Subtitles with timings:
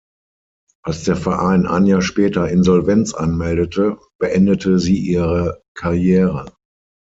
[0.83, 6.51] Als der Verein ein Jahr später Insolvenz anmeldete, beendete sie ihre Karriere.